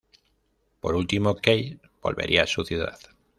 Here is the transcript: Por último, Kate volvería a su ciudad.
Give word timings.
Por 0.79 0.95
último, 0.95 1.35
Kate 1.35 1.79
volvería 2.01 2.41
a 2.41 2.47
su 2.47 2.65
ciudad. 2.65 2.97